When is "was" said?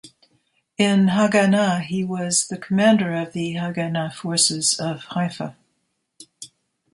2.03-2.47